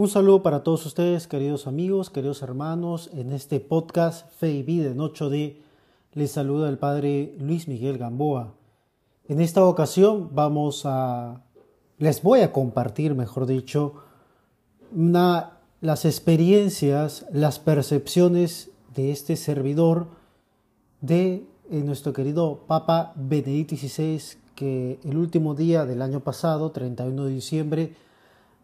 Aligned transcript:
Un 0.00 0.06
saludo 0.06 0.44
para 0.44 0.62
todos 0.62 0.86
ustedes, 0.86 1.26
queridos 1.26 1.66
amigos, 1.66 2.08
queridos 2.08 2.42
hermanos, 2.42 3.10
en 3.14 3.32
este 3.32 3.58
podcast 3.58 4.30
Fe 4.30 4.52
y 4.52 4.62
Vida 4.62 4.92
en 4.92 4.98
8D. 4.98 5.56
Les 6.12 6.30
saluda 6.30 6.68
el 6.68 6.78
Padre 6.78 7.34
Luis 7.40 7.66
Miguel 7.66 7.98
Gamboa. 7.98 8.54
En 9.26 9.40
esta 9.40 9.64
ocasión 9.64 10.30
vamos 10.32 10.82
a, 10.84 11.42
les 11.98 12.22
voy 12.22 12.42
a 12.42 12.52
compartir, 12.52 13.16
mejor 13.16 13.46
dicho, 13.46 13.94
las 14.92 16.04
experiencias, 16.04 17.26
las 17.32 17.58
percepciones 17.58 18.70
de 18.94 19.10
este 19.10 19.34
servidor 19.34 20.06
de 21.00 21.44
eh, 21.72 21.82
nuestro 21.82 22.12
querido 22.12 22.60
Papa 22.68 23.14
Benedicto 23.16 23.74
XVI, 23.74 24.38
que 24.54 25.00
el 25.02 25.16
último 25.16 25.56
día 25.56 25.86
del 25.86 26.02
año 26.02 26.20
pasado, 26.20 26.70
31 26.70 27.24
de 27.24 27.32
diciembre, 27.32 28.07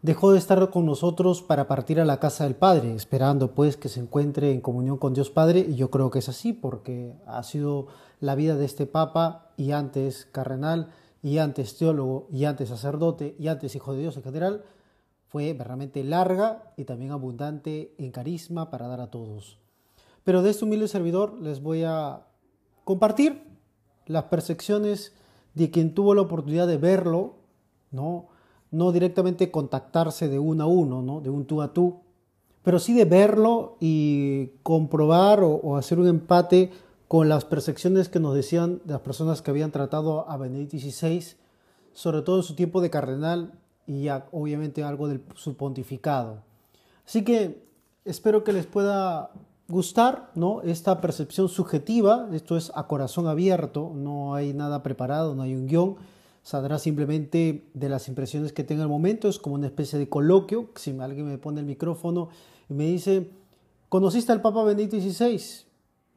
dejó 0.04 0.32
de 0.32 0.38
estar 0.38 0.68
con 0.68 0.84
nosotros 0.84 1.40
para 1.40 1.66
partir 1.66 1.98
a 1.98 2.04
la 2.04 2.20
casa 2.20 2.44
del 2.44 2.54
Padre, 2.54 2.94
esperando 2.94 3.54
pues 3.54 3.78
que 3.78 3.88
se 3.88 4.00
encuentre 4.00 4.52
en 4.52 4.60
comunión 4.60 4.98
con 4.98 5.14
Dios 5.14 5.30
Padre, 5.30 5.60
y 5.60 5.76
yo 5.76 5.90
creo 5.90 6.10
que 6.10 6.18
es 6.18 6.28
así, 6.28 6.52
porque 6.52 7.14
ha 7.26 7.42
sido 7.42 7.86
la 8.20 8.34
vida 8.34 8.54
de 8.54 8.66
este 8.66 8.84
Papa, 8.84 9.50
y 9.56 9.72
antes 9.72 10.26
cardenal, 10.26 10.90
y 11.22 11.38
antes 11.38 11.78
teólogo, 11.78 12.28
y 12.30 12.44
antes 12.44 12.68
sacerdote, 12.68 13.34
y 13.38 13.48
antes 13.48 13.74
hijo 13.76 13.94
de 13.94 14.00
Dios 14.00 14.18
en 14.18 14.24
general, 14.24 14.64
fue 15.26 15.56
realmente 15.58 16.04
larga 16.04 16.74
y 16.76 16.84
también 16.84 17.10
abundante 17.10 17.94
en 17.96 18.10
carisma 18.10 18.68
para 18.70 18.88
dar 18.88 19.00
a 19.00 19.10
todos. 19.10 19.56
Pero 20.22 20.42
de 20.42 20.50
este 20.50 20.66
humilde 20.66 20.86
servidor 20.86 21.40
les 21.40 21.62
voy 21.62 21.84
a 21.84 22.26
compartir 22.84 23.42
las 24.04 24.24
percepciones 24.24 25.14
de 25.54 25.70
quien 25.70 25.94
tuvo 25.94 26.14
la 26.14 26.20
oportunidad 26.20 26.66
de 26.66 26.76
verlo, 26.76 27.36
¿no? 27.90 28.33
No 28.74 28.92
directamente 28.92 29.50
contactarse 29.50 30.28
de 30.28 30.38
uno 30.38 30.64
a 30.64 30.66
uno, 30.66 31.00
¿no? 31.00 31.20
de 31.20 31.30
un 31.30 31.46
tú 31.46 31.62
a 31.62 31.72
tú, 31.72 32.00
pero 32.62 32.78
sí 32.78 32.92
de 32.92 33.04
verlo 33.04 33.76
y 33.80 34.48
comprobar 34.62 35.40
o, 35.42 35.76
hacer 35.76 35.98
un 36.00 36.08
empate 36.08 36.72
con 37.06 37.28
las 37.28 37.44
percepciones 37.44 38.08
que 38.08 38.20
nos 38.20 38.34
decían 38.34 38.80
las 38.86 39.00
personas 39.00 39.42
que 39.42 39.50
habían 39.50 39.70
tratado 39.70 40.28
a 40.28 40.36
Benedicto 40.36 40.78
XVI, 40.78 41.36
sobre 41.92 42.22
todo 42.22 42.38
en 42.38 42.42
su 42.42 42.56
tiempo 42.56 42.80
de 42.80 42.90
cardenal 42.90 43.52
y 43.86 44.08
obviamente 44.32 44.82
algo 44.82 45.08
de 45.08 45.20
su 45.36 45.56
pontificado. 45.56 46.42
Así 47.06 47.22
que 47.22 47.62
espero 48.04 48.42
que 48.42 48.52
les 48.52 48.66
pueda 48.66 49.30
gustar 49.68 50.30
¿no? 50.34 50.62
esta 50.62 51.00
percepción 51.00 51.48
subjetiva, 51.48 52.28
esto 52.32 52.56
es 52.56 52.72
a 52.74 52.86
corazón 52.86 53.28
abierto, 53.28 53.92
no 53.94 54.34
hay 54.34 54.52
nada 54.52 54.82
preparado, 54.82 55.34
no 55.34 55.42
hay 55.42 55.54
un 55.54 55.66
guion 55.66 55.96
saldrá 56.44 56.78
simplemente 56.78 57.64
de 57.72 57.88
las 57.88 58.06
impresiones 58.06 58.52
que 58.52 58.64
tenga 58.64 58.82
el 58.82 58.88
momento, 58.88 59.28
es 59.28 59.38
como 59.38 59.56
una 59.56 59.66
especie 59.66 59.98
de 59.98 60.08
coloquio, 60.08 60.68
si 60.76 60.96
alguien 61.00 61.26
me 61.26 61.38
pone 61.38 61.60
el 61.60 61.66
micrófono 61.66 62.28
y 62.68 62.74
me 62.74 62.84
dice, 62.84 63.30
¿conociste 63.88 64.30
al 64.30 64.42
Papa 64.42 64.62
Benedicto 64.62 65.00
XVI? 65.00 65.40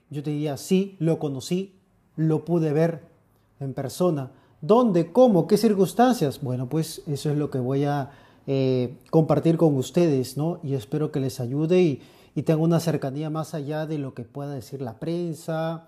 Yo 0.10 0.22
te 0.22 0.30
diría, 0.32 0.58
sí, 0.58 0.98
lo 1.00 1.18
conocí, 1.18 1.76
lo 2.18 2.44
pude 2.44 2.74
ver 2.74 3.02
en 3.62 3.74
persona. 3.74 4.32
¿Dónde? 4.60 5.12
¿Cómo? 5.14 5.48
¿Qué 5.48 5.56
circunstancias? 5.56 6.42
Bueno, 6.42 6.68
pues 6.68 7.04
eso 7.08 7.32
es 7.32 7.38
lo 7.38 7.50
que 7.50 7.60
voy 7.60 7.86
a 7.86 8.12
eh, 8.48 8.98
compartir 9.10 9.56
con 9.56 9.76
ustedes, 9.78 10.36
¿no? 10.36 10.60
Y 10.62 10.74
espero 10.74 11.12
que 11.12 11.22
les 11.22 11.40
ayude 11.40 11.82
y, 11.82 12.02
y 12.36 12.44
tenga 12.44 12.62
una 12.62 12.82
cercanía 12.82 13.30
más 13.30 13.54
allá 13.54 13.86
de 13.86 13.98
lo 13.98 14.14
que 14.14 14.24
pueda 14.24 14.54
decir 14.54 14.82
la 14.82 15.00
prensa 15.00 15.88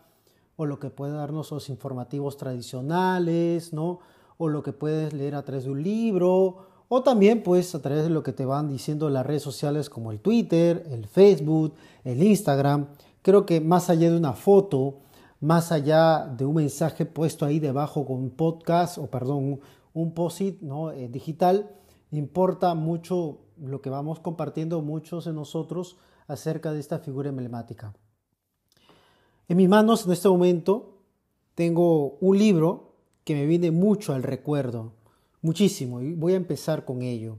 o 0.56 0.66
lo 0.66 0.80
que 0.80 0.90
pueda 0.90 1.16
darnos 1.16 1.52
los 1.52 1.68
informativos 1.70 2.38
tradicionales, 2.38 3.74
¿no? 3.74 4.00
O 4.42 4.48
lo 4.48 4.64
que 4.64 4.72
puedes 4.72 5.12
leer 5.12 5.36
a 5.36 5.44
través 5.44 5.66
de 5.66 5.72
un 5.72 5.84
libro 5.84 6.66
o 6.88 7.04
también 7.04 7.44
pues 7.44 7.76
a 7.76 7.82
través 7.82 8.04
de 8.04 8.10
lo 8.10 8.24
que 8.24 8.32
te 8.32 8.46
van 8.46 8.70
diciendo 8.70 9.10
las 9.10 9.26
redes 9.26 9.44
sociales 9.44 9.90
como 9.90 10.12
el 10.12 10.22
Twitter, 10.22 10.88
el 10.90 11.08
Facebook, 11.08 11.76
el 12.06 12.24
Instagram. 12.24 12.88
Creo 13.22 13.46
que 13.46 13.60
más 13.60 13.90
allá 13.90 14.10
de 14.10 14.16
una 14.18 14.32
foto, 14.32 15.02
más 15.42 15.74
allá 15.74 16.26
de 16.26 16.46
un 16.46 16.56
mensaje 16.56 17.06
puesto 17.06 17.46
ahí 17.46 17.60
debajo 17.60 18.06
con 18.06 18.16
un 18.16 18.30
podcast 18.30 18.98
o 18.98 19.08
perdón, 19.08 19.60
un 19.94 20.14
post 20.14 20.42
¿no? 20.62 20.92
Eh, 20.92 21.10
digital, 21.10 21.76
importa 22.12 22.74
mucho 22.76 23.40
lo 23.58 23.82
que 23.82 23.90
vamos 23.90 24.22
compartiendo 24.22 24.82
muchos 24.82 25.26
de 25.26 25.34
nosotros 25.34 25.98
acerca 26.28 26.72
de 26.72 26.80
esta 26.80 27.00
figura 27.00 27.28
emblemática. 27.28 27.94
En 29.50 29.58
mis 29.58 29.68
manos 29.68 30.06
en 30.06 30.14
este 30.14 30.30
momento 30.30 31.02
tengo 31.56 32.18
un 32.22 32.38
libro 32.38 32.89
que 33.30 33.36
me 33.36 33.46
viene 33.46 33.70
mucho 33.70 34.16
al 34.16 34.24
recuerdo, 34.24 34.92
muchísimo, 35.44 36.02
y 36.02 36.16
voy 36.16 36.34
a 36.34 36.38
empezar 36.38 36.84
con 36.84 37.04
ello. 37.04 37.38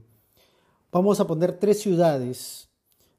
Vamos 0.89 1.19
a 1.19 1.27
poner 1.27 1.59
tres 1.59 1.81
ciudades 1.81 2.69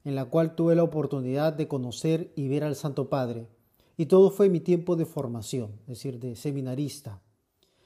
en 0.03 0.15
la 0.15 0.25
cual 0.25 0.55
tuve 0.55 0.73
la 0.73 0.81
oportunidad 0.81 1.53
de 1.53 1.67
conocer 1.67 2.33
y 2.35 2.47
ver 2.47 2.63
al 2.63 2.75
Santo 2.75 3.11
Padre, 3.11 3.47
y 3.95 4.07
todo 4.07 4.31
fue 4.31 4.49
mi 4.49 4.59
tiempo 4.59 4.95
de 4.95 5.05
formación, 5.05 5.73
es 5.81 5.99
decir, 5.99 6.19
de 6.19 6.35
seminarista. 6.35 7.21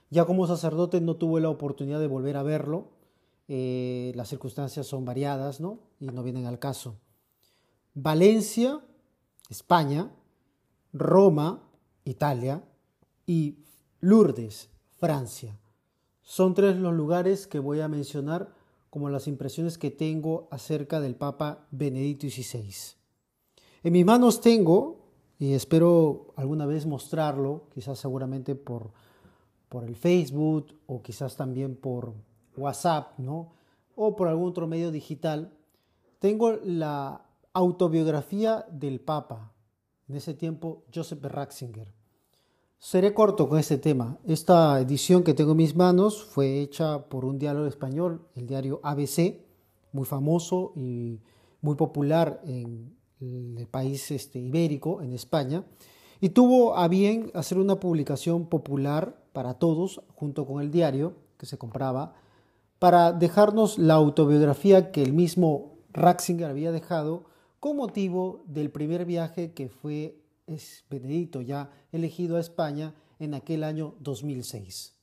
Ya 0.09 0.23
como 0.23 0.47
sacerdote 0.47 1.01
no 1.01 1.17
tuve 1.17 1.41
la 1.41 1.49
oportunidad 1.49 1.99
de 1.99 2.07
volver 2.07 2.37
a 2.37 2.43
verlo, 2.43 2.91
eh, 3.49 4.13
las 4.15 4.29
circunstancias 4.29 4.87
son 4.87 5.03
variadas, 5.03 5.59
¿no? 5.59 5.79
Y 5.99 6.05
no 6.05 6.23
vienen 6.23 6.45
al 6.45 6.59
caso. 6.59 6.95
Valencia, 7.93 8.79
España, 9.49 10.13
Roma, 10.93 11.69
Italia, 12.05 12.63
y 13.25 13.65
Lourdes, 13.99 14.69
Francia. 14.99 15.59
Son 16.21 16.53
tres 16.53 16.75
los 16.77 16.93
lugares 16.93 17.47
que 17.47 17.59
voy 17.59 17.79
a 17.81 17.87
mencionar 17.87 18.53
como 18.89 19.09
las 19.09 19.27
impresiones 19.27 19.77
que 19.77 19.91
tengo 19.91 20.47
acerca 20.51 20.99
del 20.99 21.15
Papa 21.15 21.67
Benedicto 21.71 22.27
XVI. 22.27 22.95
En 23.83 23.93
mis 23.93 24.05
manos 24.05 24.41
tengo, 24.41 25.05
y 25.39 25.53
espero 25.53 26.33
alguna 26.35 26.65
vez 26.65 26.85
mostrarlo, 26.85 27.65
quizás 27.73 27.99
seguramente 27.99 28.55
por, 28.55 28.91
por 29.69 29.83
el 29.83 29.95
Facebook 29.95 30.79
o 30.87 31.01
quizás 31.01 31.35
también 31.35 31.75
por 31.75 32.13
WhatsApp, 32.55 33.19
¿no? 33.19 33.53
O 33.95 34.15
por 34.15 34.27
algún 34.27 34.49
otro 34.49 34.67
medio 34.67 34.91
digital, 34.91 35.53
tengo 36.19 36.53
la 36.63 37.25
autobiografía 37.53 38.65
del 38.71 38.99
Papa, 38.99 39.53
en 40.07 40.15
ese 40.15 40.33
tiempo 40.33 40.83
Joseph 40.93 41.23
Ratzinger. 41.23 41.96
Seré 42.79 43.15
corto 43.15 43.49
con 43.49 43.57
este 43.57 43.79
tema. 43.79 44.19
Esta 44.23 44.79
edición 44.79 45.23
que 45.23 45.33
tengo 45.33 45.51
en 45.51 45.57
mis 45.57 45.75
manos 45.75 46.23
fue 46.23 46.61
hecha 46.61 47.09
por 47.09 47.25
un 47.25 47.39
diario 47.39 47.65
español, 47.65 48.21
el 48.35 48.45
diario 48.45 48.79
ABC, 48.83 49.41
muy 49.91 50.05
famoso 50.05 50.73
y 50.75 51.19
muy 51.61 51.75
popular 51.75 52.39
en 52.45 52.95
el 53.19 53.67
país 53.67 54.11
este, 54.11 54.37
ibérico, 54.37 55.01
en 55.01 55.11
España, 55.13 55.63
y 56.21 56.29
tuvo 56.29 56.77
a 56.77 56.87
bien 56.87 57.31
hacer 57.33 57.57
una 57.57 57.79
publicación 57.79 58.45
popular 58.45 59.23
para 59.33 59.55
todos, 59.55 60.01
junto 60.13 60.45
con 60.45 60.61
el 60.61 60.69
diario 60.69 61.15
que 61.37 61.47
se 61.47 61.57
compraba, 61.57 62.13
para 62.77 63.11
dejarnos 63.11 63.79
la 63.79 63.95
autobiografía 63.95 64.91
que 64.91 65.01
el 65.01 65.13
mismo 65.13 65.77
Ratzinger 65.93 66.51
había 66.51 66.71
dejado 66.71 67.25
con 67.59 67.75
motivo 67.75 68.43
del 68.45 68.69
primer 68.69 69.05
viaje 69.05 69.51
que 69.53 69.67
fue 69.67 70.26
es 70.47 70.85
Benedicto 70.89 71.41
ya 71.41 71.69
elegido 71.91 72.37
a 72.37 72.39
España 72.39 72.95
en 73.19 73.33
aquel 73.33 73.63
año 73.63 73.95
2006. 73.99 74.95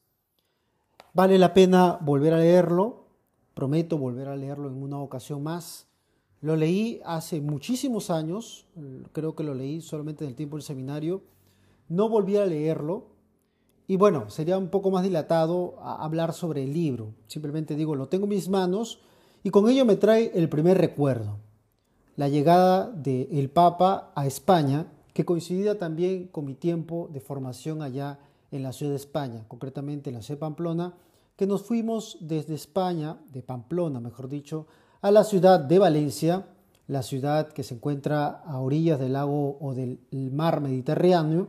Vale 1.12 1.38
la 1.38 1.54
pena 1.54 1.98
volver 2.00 2.32
a 2.32 2.38
leerlo, 2.38 3.04
prometo 3.54 3.98
volver 3.98 4.28
a 4.28 4.36
leerlo 4.36 4.68
en 4.68 4.82
una 4.82 4.98
ocasión 4.98 5.42
más. 5.42 5.86
Lo 6.40 6.56
leí 6.56 7.00
hace 7.04 7.40
muchísimos 7.40 8.10
años, 8.10 8.66
creo 9.12 9.34
que 9.34 9.44
lo 9.44 9.54
leí 9.54 9.80
solamente 9.80 10.24
en 10.24 10.30
el 10.30 10.36
tiempo 10.36 10.56
del 10.56 10.64
seminario, 10.64 11.22
no 11.88 12.08
volví 12.08 12.36
a 12.36 12.46
leerlo 12.46 13.14
y 13.86 13.96
bueno, 13.96 14.30
sería 14.30 14.56
un 14.56 14.68
poco 14.68 14.90
más 14.90 15.04
dilatado 15.04 15.76
hablar 15.80 16.32
sobre 16.32 16.64
el 16.64 16.72
libro. 16.72 17.14
Simplemente 17.26 17.76
digo, 17.76 17.94
lo 17.94 18.08
tengo 18.08 18.24
en 18.24 18.30
mis 18.30 18.48
manos 18.48 19.00
y 19.42 19.50
con 19.50 19.68
ello 19.68 19.84
me 19.84 19.96
trae 19.96 20.32
el 20.34 20.48
primer 20.48 20.78
recuerdo, 20.78 21.38
la 22.16 22.28
llegada 22.28 22.90
del 22.90 23.50
Papa 23.50 24.12
a 24.14 24.26
España 24.26 24.86
que 25.14 25.24
coincidía 25.24 25.78
también 25.78 26.26
con 26.26 26.44
mi 26.44 26.54
tiempo 26.54 27.08
de 27.12 27.20
formación 27.20 27.80
allá 27.80 28.18
en 28.50 28.62
la 28.62 28.72
ciudad 28.72 28.92
de 28.92 28.96
España, 28.96 29.44
concretamente 29.48 30.10
en 30.10 30.16
la 30.16 30.22
ciudad 30.22 30.38
de 30.38 30.40
Pamplona, 30.40 30.94
que 31.36 31.46
nos 31.46 31.62
fuimos 31.62 32.18
desde 32.20 32.54
España, 32.54 33.18
de 33.32 33.42
Pamplona 33.42 34.00
mejor 34.00 34.28
dicho, 34.28 34.66
a 35.00 35.10
la 35.10 35.24
ciudad 35.24 35.60
de 35.60 35.78
Valencia, 35.78 36.46
la 36.88 37.02
ciudad 37.02 37.48
que 37.48 37.62
se 37.62 37.74
encuentra 37.74 38.26
a 38.26 38.58
orillas 38.58 38.98
del 38.98 39.14
lago 39.14 39.56
o 39.60 39.72
del 39.72 39.98
mar 40.32 40.60
Mediterráneo, 40.60 41.48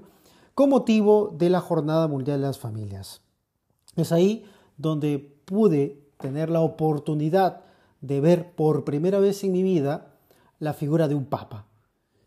con 0.53 0.69
motivo 0.69 1.35
de 1.37 1.49
la 1.49 1.59
Jornada 1.59 2.07
Mundial 2.07 2.41
de 2.41 2.47
las 2.47 2.59
Familias. 2.59 3.21
Es 3.95 4.11
ahí 4.11 4.45
donde 4.77 5.19
pude 5.19 6.05
tener 6.19 6.49
la 6.49 6.61
oportunidad 6.61 7.61
de 8.01 8.21
ver 8.21 8.53
por 8.53 8.83
primera 8.83 9.19
vez 9.19 9.43
en 9.43 9.51
mi 9.51 9.63
vida 9.63 10.13
la 10.59 10.73
figura 10.73 11.07
de 11.07 11.15
un 11.15 11.25
papa. 11.25 11.65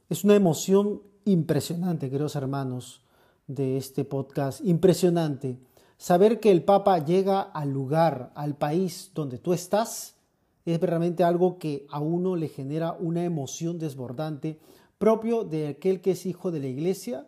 Es 0.08 0.24
una 0.24 0.34
emoción 0.34 1.02
impresionante, 1.24 2.10
queridos 2.10 2.36
hermanos 2.36 3.02
de 3.46 3.76
este 3.76 4.04
podcast, 4.04 4.64
impresionante. 4.64 5.58
Saber 5.96 6.38
que 6.40 6.50
el 6.50 6.62
Papa 6.62 7.04
llega 7.04 7.40
al 7.40 7.72
lugar, 7.72 8.30
al 8.34 8.56
país 8.56 9.10
donde 9.14 9.38
tú 9.38 9.52
estás, 9.52 10.14
es 10.64 10.80
realmente 10.80 11.24
algo 11.24 11.58
que 11.58 11.86
a 11.90 12.00
uno 12.00 12.36
le 12.36 12.48
genera 12.48 12.92
una 12.92 13.24
emoción 13.24 13.78
desbordante 13.78 14.60
propio 14.98 15.44
de 15.44 15.68
aquel 15.68 16.00
que 16.00 16.10
es 16.12 16.26
hijo 16.26 16.50
de 16.50 16.60
la 16.60 16.66
iglesia 16.66 17.26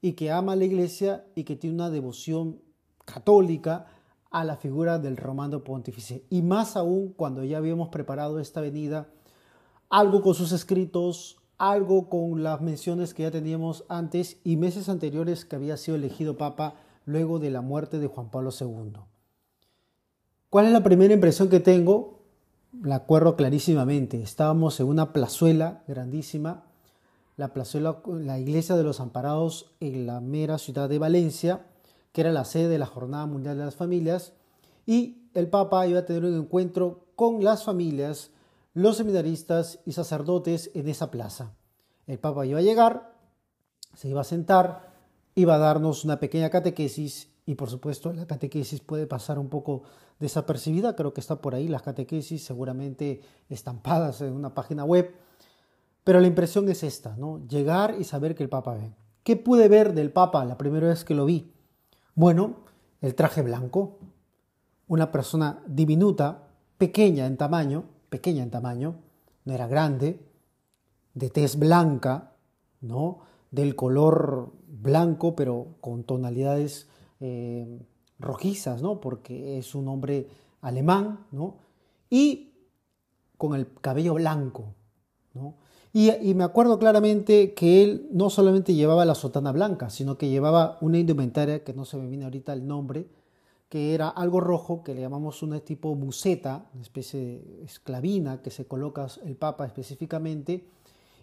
y 0.00 0.12
que 0.12 0.30
ama 0.30 0.56
la 0.56 0.64
iglesia 0.64 1.26
y 1.34 1.44
que 1.44 1.56
tiene 1.56 1.76
una 1.76 1.90
devoción 1.90 2.60
católica 3.04 3.86
a 4.30 4.44
la 4.44 4.56
figura 4.56 4.98
del 4.98 5.16
romano 5.16 5.64
pontífice. 5.64 6.24
Y 6.30 6.42
más 6.42 6.76
aún 6.76 7.12
cuando 7.12 7.42
ya 7.42 7.58
habíamos 7.58 7.88
preparado 7.88 8.38
esta 8.38 8.60
venida, 8.60 9.08
algo 9.88 10.22
con 10.22 10.34
sus 10.34 10.52
escritos, 10.52 11.39
algo 11.60 12.08
con 12.08 12.42
las 12.42 12.62
menciones 12.62 13.12
que 13.12 13.24
ya 13.24 13.30
teníamos 13.30 13.84
antes 13.90 14.38
y 14.44 14.56
meses 14.56 14.88
anteriores 14.88 15.44
que 15.44 15.56
había 15.56 15.76
sido 15.76 15.98
elegido 15.98 16.38
papa 16.38 16.76
luego 17.04 17.38
de 17.38 17.50
la 17.50 17.60
muerte 17.60 17.98
de 17.98 18.06
Juan 18.06 18.30
Pablo 18.30 18.50
II. 18.58 18.94
¿Cuál 20.48 20.66
es 20.66 20.72
la 20.72 20.82
primera 20.82 21.12
impresión 21.12 21.50
que 21.50 21.60
tengo? 21.60 22.22
La 22.82 22.96
acuerdo 22.96 23.36
clarísimamente. 23.36 24.22
Estábamos 24.22 24.80
en 24.80 24.86
una 24.86 25.12
plazuela 25.12 25.84
grandísima, 25.86 26.64
la 27.36 27.52
plazuela, 27.52 28.00
la 28.06 28.38
iglesia 28.38 28.74
de 28.74 28.82
los 28.82 28.98
amparados 28.98 29.74
en 29.80 30.06
la 30.06 30.20
mera 30.20 30.56
ciudad 30.56 30.88
de 30.88 30.98
Valencia, 30.98 31.66
que 32.12 32.22
era 32.22 32.32
la 32.32 32.46
sede 32.46 32.68
de 32.68 32.78
la 32.78 32.86
Jornada 32.86 33.26
Mundial 33.26 33.58
de 33.58 33.66
las 33.66 33.76
Familias, 33.76 34.32
y 34.86 35.28
el 35.34 35.48
Papa 35.48 35.86
iba 35.86 35.98
a 35.98 36.06
tener 36.06 36.24
un 36.24 36.38
encuentro 36.38 37.04
con 37.16 37.44
las 37.44 37.64
familias, 37.64 38.30
los 38.72 38.96
seminaristas 38.96 39.80
y 39.84 39.92
sacerdotes 39.92 40.70
en 40.74 40.88
esa 40.88 41.10
plaza. 41.10 41.54
El 42.06 42.18
Papa 42.18 42.46
iba 42.46 42.58
a 42.58 42.62
llegar, 42.62 43.14
se 43.94 44.08
iba 44.08 44.20
a 44.20 44.24
sentar, 44.24 44.92
iba 45.34 45.54
a 45.54 45.58
darnos 45.58 46.04
una 46.04 46.20
pequeña 46.20 46.50
catequesis 46.50 47.30
y 47.46 47.54
por 47.54 47.70
supuesto 47.70 48.12
la 48.12 48.26
catequesis 48.26 48.80
puede 48.80 49.06
pasar 49.06 49.38
un 49.38 49.48
poco 49.48 49.82
desapercibida, 50.18 50.94
creo 50.94 51.12
que 51.12 51.20
está 51.20 51.40
por 51.40 51.54
ahí 51.54 51.66
las 51.66 51.82
catequesis 51.82 52.44
seguramente 52.44 53.22
estampadas 53.48 54.20
en 54.20 54.34
una 54.34 54.54
página 54.54 54.84
web, 54.84 55.14
pero 56.04 56.20
la 56.20 56.26
impresión 56.26 56.68
es 56.68 56.82
esta, 56.82 57.16
¿no? 57.16 57.46
Llegar 57.48 57.96
y 57.98 58.04
saber 58.04 58.34
que 58.34 58.42
el 58.42 58.48
Papa 58.48 58.74
ve. 58.74 58.92
¿Qué 59.22 59.36
pude 59.36 59.68
ver 59.68 59.94
del 59.94 60.12
Papa 60.12 60.44
la 60.44 60.56
primera 60.56 60.88
vez 60.88 61.04
que 61.04 61.14
lo 61.14 61.24
vi? 61.24 61.52
Bueno, 62.14 62.56
el 63.00 63.14
traje 63.14 63.42
blanco, 63.42 63.98
una 64.88 65.10
persona 65.12 65.62
diminuta, 65.66 66.48
pequeña 66.78 67.26
en 67.26 67.36
tamaño, 67.36 67.84
pequeña 68.10 68.42
en 68.42 68.50
tamaño, 68.50 68.96
no 69.44 69.54
era 69.54 69.66
grande, 69.66 70.20
de 71.14 71.30
tez 71.30 71.58
blanca, 71.58 72.34
¿no? 72.80 73.20
Del 73.50 73.74
color 73.74 74.52
blanco, 74.68 75.34
pero 75.34 75.76
con 75.80 76.04
tonalidades 76.04 76.88
eh, 77.20 77.80
rojizas, 78.18 78.82
¿no? 78.82 79.00
Porque 79.00 79.58
es 79.58 79.74
un 79.74 79.88
hombre 79.88 80.28
alemán, 80.60 81.26
¿no? 81.32 81.56
Y 82.10 82.52
con 83.38 83.54
el 83.54 83.72
cabello 83.80 84.14
blanco, 84.14 84.74
¿no? 85.34 85.54
Y, 85.92 86.34
me 86.34 86.44
acuerdo 86.44 86.78
claramente 86.78 87.52
que 87.52 87.82
él 87.82 88.08
no 88.12 88.30
solamente 88.30 88.74
llevaba 88.74 89.04
la 89.04 89.16
sotana 89.16 89.50
blanca, 89.50 89.90
sino 89.90 90.16
que 90.16 90.28
llevaba 90.28 90.78
una 90.80 90.98
indumentaria, 90.98 91.64
que 91.64 91.74
no 91.74 91.84
se 91.84 91.96
me 91.96 92.06
viene 92.06 92.24
ahorita 92.24 92.52
el 92.52 92.64
nombre, 92.64 93.08
que 93.70 93.94
era 93.94 94.08
algo 94.08 94.40
rojo, 94.40 94.82
que 94.82 94.94
le 94.94 95.00
llamamos 95.00 95.44
una 95.44 95.60
tipo 95.60 95.94
museta, 95.94 96.66
una 96.74 96.82
especie 96.82 97.20
de 97.20 97.64
esclavina 97.64 98.42
que 98.42 98.50
se 98.50 98.66
coloca 98.66 99.06
el 99.24 99.36
Papa 99.36 99.64
específicamente, 99.64 100.66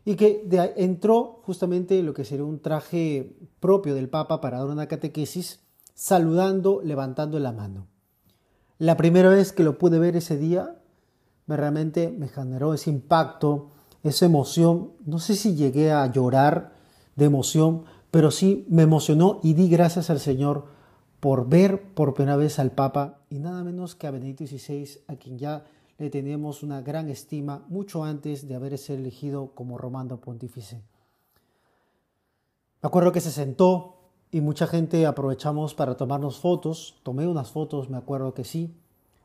y 0.05 0.15
que 0.15 0.47
entró 0.77 1.41
justamente 1.43 2.01
lo 2.01 2.13
que 2.13 2.23
sería 2.23 2.45
un 2.45 2.61
traje 2.61 3.35
propio 3.59 3.93
del 3.93 4.07
Papa 4.07 4.39
para 4.39 4.59
dar 4.59 4.69
una 4.69 4.87
catequesis, 4.87 5.59
saludando, 5.93 6.79
levantando 6.81 7.37
la 7.37 7.51
mano. 7.51 7.87
La 8.77 8.95
primera 8.95 9.27
vez 9.27 9.51
que 9.51 9.63
lo 9.63 9.77
pude 9.77 9.99
ver 9.99 10.15
ese 10.15 10.37
día, 10.37 10.81
me 11.47 11.57
realmente 11.57 12.15
me 12.17 12.29
generó 12.29 12.73
ese 12.73 12.89
impacto, 12.89 13.71
esa 14.03 14.25
emoción, 14.25 14.93
no 15.05 15.19
sé 15.19 15.35
si 15.35 15.55
llegué 15.55 15.91
a 15.91 16.09
llorar 16.09 16.71
de 17.17 17.25
emoción, 17.25 17.83
pero 18.09 18.31
sí 18.31 18.65
me 18.69 18.83
emocionó 18.83 19.41
y 19.43 19.53
di 19.53 19.67
gracias 19.67 20.09
al 20.09 20.21
Señor 20.21 20.76
por 21.27 21.49
ver 21.49 21.93
por 21.93 22.13
primera 22.13 22.37
vez 22.37 22.57
al 22.57 22.71
Papa 22.71 23.19
y 23.29 23.39
nada 23.39 23.61
menos 23.61 23.95
que 23.95 24.07
a 24.07 24.11
Benedicto 24.11 24.47
XVI, 24.47 25.01
a 25.09 25.17
quien 25.17 25.37
ya 25.37 25.65
le 25.97 26.09
teníamos 26.09 26.63
una 26.63 26.79
gran 26.79 27.09
estima 27.09 27.65
mucho 27.67 28.05
antes 28.05 28.47
de 28.47 28.55
haber 28.55 28.73
elegido 28.87 29.51
como 29.53 29.77
romano 29.77 30.21
pontífice. 30.21 30.77
Me 32.81 32.87
acuerdo 32.87 33.11
que 33.11 33.19
se 33.19 33.31
sentó 33.31 33.97
y 34.31 34.39
mucha 34.39 34.67
gente 34.67 35.05
aprovechamos 35.05 35.75
para 35.75 35.97
tomarnos 35.97 36.39
fotos. 36.39 36.95
Tomé 37.03 37.27
unas 37.27 37.51
fotos, 37.51 37.89
me 37.89 37.97
acuerdo 37.97 38.33
que 38.33 38.45
sí. 38.45 38.73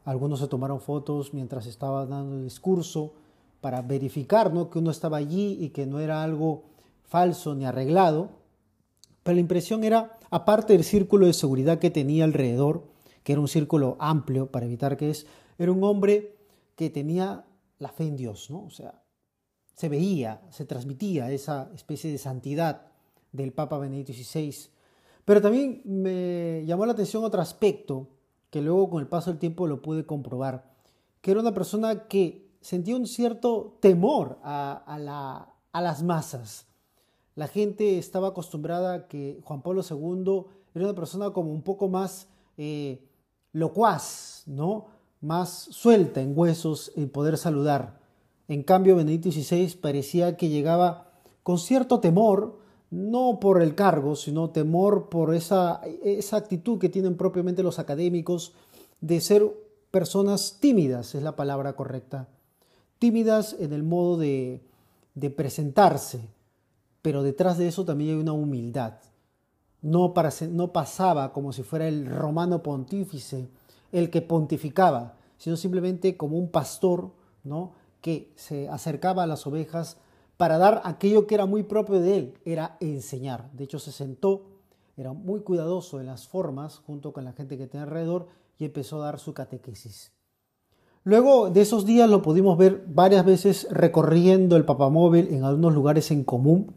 Algunos 0.04 0.40
se 0.40 0.48
tomaron 0.48 0.80
fotos 0.80 1.32
mientras 1.32 1.66
estaba 1.66 2.04
dando 2.04 2.34
el 2.34 2.42
discurso 2.42 3.12
para 3.60 3.80
verificar 3.80 4.52
¿no? 4.52 4.70
que 4.70 4.80
uno 4.80 4.90
estaba 4.90 5.18
allí 5.18 5.56
y 5.60 5.68
que 5.68 5.86
no 5.86 6.00
era 6.00 6.24
algo 6.24 6.64
falso 7.04 7.54
ni 7.54 7.64
arreglado. 7.64 8.30
Pero 9.22 9.36
la 9.36 9.40
impresión 9.40 9.84
era, 9.84 10.18
aparte 10.32 10.72
del 10.72 10.82
círculo 10.82 11.26
de 11.26 11.34
seguridad 11.34 11.78
que 11.78 11.90
tenía 11.90 12.24
alrededor, 12.24 12.88
que 13.22 13.32
era 13.32 13.40
un 13.40 13.48
círculo 13.48 13.96
amplio 14.00 14.50
para 14.50 14.66
evitar 14.66 14.96
que 14.96 15.10
es, 15.10 15.26
era 15.58 15.70
un 15.70 15.84
hombre 15.84 16.34
que 16.74 16.90
tenía 16.90 17.44
la 17.78 17.90
fe 17.90 18.04
en 18.04 18.16
Dios, 18.16 18.50
¿no? 18.50 18.64
O 18.64 18.70
sea, 18.70 19.02
se 19.74 19.88
veía, 19.88 20.40
se 20.50 20.64
transmitía 20.64 21.30
esa 21.30 21.70
especie 21.74 22.10
de 22.10 22.18
santidad 22.18 22.86
del 23.30 23.52
Papa 23.52 23.78
Benedicto 23.78 24.12
XVI. 24.12 24.70
Pero 25.24 25.42
también 25.42 25.82
me 25.84 26.64
llamó 26.66 26.86
la 26.86 26.92
atención 26.92 27.24
otro 27.24 27.42
aspecto 27.42 28.08
que 28.48 28.62
luego 28.62 28.88
con 28.88 29.02
el 29.02 29.08
paso 29.08 29.30
del 29.30 29.38
tiempo 29.38 29.66
lo 29.66 29.82
pude 29.82 30.06
comprobar, 30.06 30.72
que 31.20 31.30
era 31.30 31.40
una 31.40 31.52
persona 31.54 32.08
que 32.08 32.50
sentía 32.62 32.96
un 32.96 33.06
cierto 33.06 33.76
temor 33.80 34.38
a, 34.42 35.48
las 35.74 36.02
masas. 36.02 36.66
La 37.34 37.48
gente 37.48 37.98
estaba 37.98 38.28
acostumbrada 38.28 38.94
a 38.94 39.08
que 39.08 39.40
Juan 39.44 39.62
Pablo 39.62 39.82
II 39.88 40.44
era 40.74 40.84
una 40.84 40.94
persona 40.94 41.30
como 41.30 41.50
un 41.50 41.62
poco 41.62 41.88
más 41.88 42.28
eh, 42.56 43.04
locuaz, 43.52 44.44
¿no? 44.46 44.86
más 45.20 45.68
suelta 45.70 46.20
en 46.20 46.36
huesos 46.36 46.92
en 46.96 47.08
poder 47.08 47.38
saludar. 47.38 48.00
En 48.48 48.62
cambio, 48.62 48.96
Benedicto 48.96 49.30
XVI 49.30 49.76
parecía 49.80 50.36
que 50.36 50.48
llegaba 50.48 51.12
con 51.42 51.58
cierto 51.58 52.00
temor, 52.00 52.58
no 52.90 53.38
por 53.40 53.62
el 53.62 53.74
cargo, 53.74 54.16
sino 54.16 54.50
temor 54.50 55.08
por 55.08 55.34
esa, 55.34 55.80
esa 56.02 56.36
actitud 56.36 56.78
que 56.78 56.88
tienen 56.88 57.16
propiamente 57.16 57.62
los 57.62 57.78
académicos 57.78 58.52
de 59.00 59.20
ser 59.20 59.48
personas 59.90 60.58
tímidas, 60.60 61.14
es 61.14 61.22
la 61.22 61.36
palabra 61.36 61.74
correcta 61.74 62.28
tímidas 63.02 63.56
en 63.58 63.72
el 63.72 63.82
modo 63.82 64.16
de, 64.16 64.62
presentarse, 65.36 66.20
pero 67.02 67.22
detrás 67.22 67.58
de 67.58 67.68
eso 67.68 67.84
también 67.84 68.10
hay 68.10 68.16
una 68.16 68.32
humildad. 68.32 68.94
No, 69.82 70.14
no 70.50 70.72
pasaba 70.72 71.32
como 71.32 71.52
si 71.52 71.62
fuera 71.64 71.88
el 71.88 72.06
romano 72.06 72.62
pontífice 72.62 73.48
el 73.90 74.10
que 74.10 74.22
pontificaba, 74.22 75.16
sino 75.36 75.56
simplemente 75.56 76.16
como 76.16 76.38
un 76.38 76.48
pastor 76.48 77.10
¿no? 77.44 77.72
que 78.00 78.32
se 78.36 78.68
acercaba 78.68 79.24
a 79.24 79.26
las 79.26 79.46
ovejas 79.46 79.98
para 80.36 80.58
dar 80.58 80.80
aquello 80.84 81.26
que 81.26 81.34
era 81.34 81.46
muy 81.46 81.62
propio 81.62 82.00
de 82.00 82.16
él, 82.16 82.38
era 82.44 82.76
enseñar. 82.80 83.50
De 83.52 83.64
hecho, 83.64 83.78
se 83.78 83.92
sentó, 83.92 84.46
era 84.96 85.12
muy 85.12 85.40
cuidadoso 85.40 86.00
en 86.00 86.06
las 86.06 86.26
formas 86.26 86.78
junto 86.78 87.12
con 87.12 87.24
la 87.24 87.32
gente 87.32 87.58
que 87.58 87.66
tenía 87.66 87.84
alrededor 87.84 88.28
y 88.58 88.64
empezó 88.64 89.00
a 89.00 89.06
dar 89.06 89.18
su 89.18 89.34
catequesis. 89.34 90.12
Luego 91.04 91.50
de 91.50 91.60
esos 91.60 91.84
días 91.84 92.08
lo 92.08 92.22
pudimos 92.22 92.56
ver 92.56 92.84
varias 92.86 93.24
veces 93.24 93.66
recorriendo 93.70 94.56
el 94.56 94.64
papamóvil 94.64 95.28
en 95.32 95.44
algunos 95.44 95.74
lugares 95.74 96.10
en 96.12 96.22
común. 96.22 96.76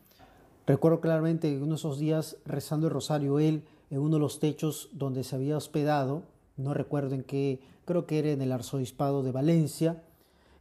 Recuerdo 0.67 0.99
claramente 0.99 1.47
en 1.49 1.61
uno 1.61 1.71
de 1.71 1.75
esos 1.75 1.99
días 1.99 2.37
rezando 2.45 2.87
el 2.87 2.93
rosario 2.93 3.39
él 3.39 3.63
en 3.91 3.99
uno 3.99 4.15
de 4.15 4.21
los 4.21 4.39
techos 4.39 4.89
donde 4.93 5.23
se 5.23 5.35
había 5.35 5.57
hospedado, 5.57 6.23
no 6.57 6.73
recuerdo 6.73 7.13
en 7.13 7.23
qué, 7.23 7.59
creo 7.85 8.05
que 8.07 8.19
era 8.19 8.31
en 8.31 8.41
el 8.41 8.51
arzobispado 8.51 9.21
de 9.21 9.31
Valencia. 9.31 10.03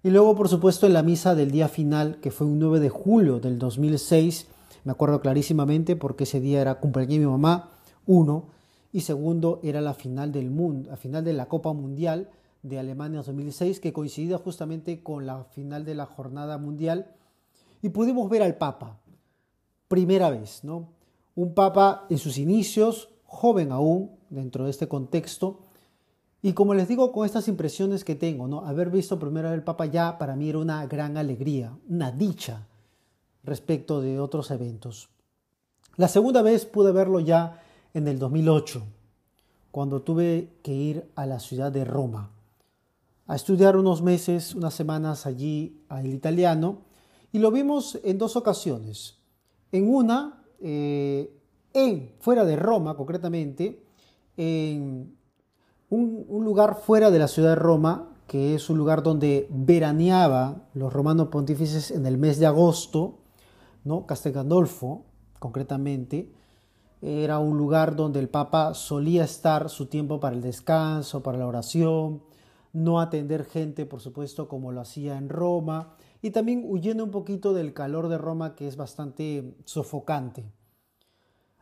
Y 0.03 0.11
luego, 0.11 0.37
por 0.37 0.49
supuesto, 0.49 0.87
en 0.87 0.93
la 0.93 1.03
misa 1.03 1.35
del 1.35 1.51
día 1.51 1.69
final, 1.69 2.19
que 2.21 2.31
fue 2.31 2.47
un 2.47 2.59
9 2.59 2.81
de 2.81 2.91
julio 2.91 3.41
del 3.41 3.59
2006, 3.59 4.49
me 4.85 4.93
acuerdo 4.93 5.21
clarísimamente 5.21 5.97
porque 5.97 6.25
ese 6.25 6.41
día 6.41 6.61
era 6.61 6.75
cumpleaños 6.75 7.15
de 7.15 7.21
mi 7.21 7.27
mamá, 7.27 7.71
uno, 8.07 8.45
y 8.93 9.01
segundo 9.01 9.61
era 9.63 9.81
la 9.81 9.95
final 9.95 10.31
del 10.31 10.51
mundo, 10.51 10.91
la 10.91 10.97
final 10.97 11.25
de 11.25 11.33
la 11.33 11.47
Copa 11.47 11.73
Mundial, 11.73 12.29
de 12.63 12.79
Alemania 12.79 13.23
2006, 13.23 13.81
que 13.81 13.93
coincidía 13.93 14.37
justamente 14.37 15.03
con 15.03 15.25
la 15.27 15.45
final 15.45 15.85
de 15.85 15.95
la 15.95 16.07
jornada 16.07 16.59
mundial, 16.59 17.11
y 17.83 17.89
pudimos 17.89 18.29
ver 18.31 18.43
al 18.43 18.57
Papa, 18.57 18.99
primera 19.95 20.29
vez, 20.29 20.65
¿no? 20.65 20.89
Un 21.37 21.55
Papa 21.55 22.05
en 22.11 22.19
sus 22.19 22.37
inicios, 22.37 23.11
joven 23.27 23.71
aún, 23.71 24.11
dentro 24.29 24.65
de 24.65 24.71
este 24.71 24.89
contexto, 24.89 25.61
y 26.43 26.53
como 26.53 26.75
les 26.75 26.89
digo, 26.89 27.13
con 27.13 27.25
estas 27.25 27.47
impresiones 27.47 28.03
que 28.03 28.17
tengo, 28.17 28.49
¿no? 28.49 28.67
Haber 28.67 28.91
visto 28.91 29.21
primero 29.21 29.51
al 29.51 29.63
Papa 29.63 29.87
ya 29.87 30.19
para 30.19 30.35
mí 30.35 30.49
era 30.49 30.59
una 30.59 30.85
gran 30.89 31.17
alegría, 31.17 31.79
una 31.89 32.11
dicha 32.11 32.67
respecto 33.45 34.01
de 34.01 34.19
otros 34.19 34.51
eventos. 34.51 35.11
La 35.95 36.09
segunda 36.09 36.43
vez 36.43 36.67
pude 36.67 36.91
verlo 36.91 37.21
ya 37.21 37.63
en 37.95 38.09
el 38.09 38.19
2008, 38.19 38.83
cuando 39.71 40.03
tuve 40.03 40.59
que 40.65 40.73
ir 40.75 41.09
a 41.15 41.25
la 41.25 41.39
ciudad 41.39 41.71
de 41.71 41.85
Roma 41.85 42.33
a 43.29 43.37
estudiar 43.37 43.77
unos 43.77 44.03
meses, 44.03 44.57
unas 44.57 44.75
semanas 44.75 45.25
allí 45.25 45.85
al 45.89 46.13
italiano 46.13 46.79
y 47.33 47.39
lo 47.39 47.53
vimos 47.53 47.97
en 48.03 48.19
dos 48.19 48.35
ocasiones. 48.35 49.19
En 49.75 49.93
una, 49.93 50.45
eh, 50.61 51.37
en, 51.73 52.13
fuera 52.21 52.45
de 52.45 52.55
Roma 52.55 52.97
concretamente, 52.97 53.85
en 54.37 55.17
un, 55.91 56.45
lugar 56.45 56.77
fuera 56.77 57.11
de 57.11 57.19
la 57.19 57.27
ciudad 57.27 57.49
de 57.49 57.55
Roma, 57.57 58.15
que 58.29 58.55
es 58.55 58.71
un 58.71 58.79
lugar 58.79 59.03
donde 59.03 59.49
veraneaba 59.51 60.69
los 60.75 60.93
romanos 60.93 61.27
pontífices 61.27 61.91
en 61.91 62.07
el 62.07 62.19
mes 62.19 62.39
de 62.39 62.47
agosto, 62.47 63.19
¿no? 63.83 64.07
Castel 64.07 64.35
Gandolfo, 64.35 65.07
concretamente, 65.41 66.31
era 67.03 67.41
un 67.41 67.59
lugar 67.59 67.97
donde 67.97 68.21
el 68.21 68.29
Papa 68.29 68.75
solía 68.75 69.25
estar 69.25 69.69
su 69.71 69.87
tiempo 69.87 70.21
para 70.21 70.37
el 70.37 70.41
descanso, 70.41 71.21
para 71.21 71.39
la 71.39 71.49
oración, 71.49 72.23
no 72.73 73.01
atender 73.01 73.45
gente, 73.45 73.87
por 73.87 74.01
supuesto, 74.01 74.47
como 74.47 74.71
lo 74.71 74.81
hacía 74.81 75.19
en 75.19 75.29
Roma, 75.29 75.97
y 76.25 76.31
también 76.31 76.65
huyendo 76.67 77.05
un 77.05 77.11
poquito 77.11 77.53
del 77.53 77.75
calor 77.75 78.09
de 78.09 78.17
Roma, 78.17 78.55
que 78.55 78.67
es 78.67 78.79
bastante 78.79 79.55
sofocante. 79.67 80.51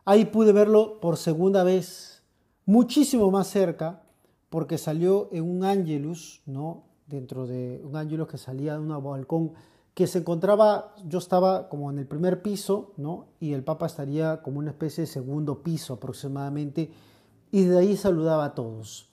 Ahí 0.05 0.23
pude 0.23 0.53
verlo 0.53 1.01
por 1.01 1.17
segunda 1.17 1.65
vez, 1.65 2.23
muchísimo 2.65 3.29
más 3.29 3.47
cerca, 3.47 4.03
porque 4.49 4.77
salió 4.77 5.27
en 5.33 5.43
un 5.43 5.65
ángelus, 5.65 6.41
¿no? 6.45 6.85
Dentro 7.07 7.45
de 7.45 7.81
un 7.83 7.97
ángelus 7.97 8.29
que 8.29 8.37
salía 8.37 8.75
de 8.75 8.79
un 8.79 9.03
balcón 9.03 9.51
que 9.93 10.07
se 10.07 10.19
encontraba, 10.19 10.95
yo 11.09 11.19
estaba 11.19 11.67
como 11.67 11.91
en 11.91 11.99
el 11.99 12.07
primer 12.07 12.41
piso, 12.41 12.93
¿no? 12.95 13.25
Y 13.41 13.51
el 13.51 13.65
Papa 13.65 13.87
estaría 13.87 14.41
como 14.43 14.59
una 14.59 14.71
especie 14.71 15.01
de 15.01 15.07
segundo 15.07 15.61
piso 15.61 15.95
aproximadamente, 15.95 16.89
y 17.51 17.65
de 17.65 17.79
ahí 17.79 17.97
saludaba 17.97 18.45
a 18.45 18.55
todos. 18.55 19.09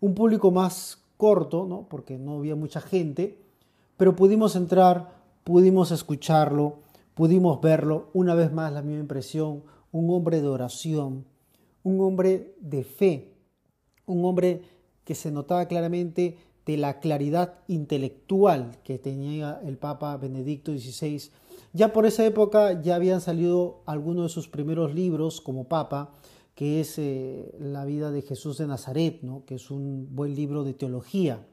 Un 0.00 0.14
público 0.14 0.50
más 0.50 1.04
corto, 1.18 1.66
¿no? 1.66 1.90
Porque 1.90 2.16
no 2.16 2.38
había 2.38 2.56
mucha 2.56 2.80
gente, 2.80 3.43
pero 3.96 4.16
pudimos 4.16 4.56
entrar, 4.56 5.12
pudimos 5.44 5.90
escucharlo, 5.90 6.78
pudimos 7.14 7.60
verlo, 7.60 8.08
una 8.12 8.34
vez 8.34 8.52
más 8.52 8.72
la 8.72 8.82
misma 8.82 9.00
impresión, 9.00 9.62
un 9.92 10.10
hombre 10.10 10.40
de 10.40 10.48
oración, 10.48 11.24
un 11.82 12.00
hombre 12.00 12.54
de 12.60 12.82
fe, 12.82 13.34
un 14.06 14.24
hombre 14.24 14.62
que 15.04 15.14
se 15.14 15.30
notaba 15.30 15.66
claramente 15.66 16.38
de 16.66 16.76
la 16.76 16.98
claridad 16.98 17.58
intelectual 17.68 18.78
que 18.84 18.98
tenía 18.98 19.60
el 19.64 19.76
Papa 19.76 20.16
Benedicto 20.16 20.72
XVI. 20.72 21.30
Ya 21.72 21.92
por 21.92 22.06
esa 22.06 22.24
época 22.24 22.80
ya 22.80 22.94
habían 22.94 23.20
salido 23.20 23.82
algunos 23.86 24.24
de 24.24 24.28
sus 24.30 24.48
primeros 24.48 24.94
libros 24.94 25.40
como 25.40 25.64
Papa, 25.64 26.14
que 26.54 26.80
es 26.80 26.98
eh, 26.98 27.54
La 27.58 27.84
vida 27.84 28.10
de 28.10 28.22
Jesús 28.22 28.58
de 28.58 28.66
Nazaret, 28.66 29.20
¿no? 29.22 29.44
que 29.44 29.56
es 29.56 29.70
un 29.70 30.08
buen 30.14 30.34
libro 30.34 30.64
de 30.64 30.72
teología. 30.72 31.46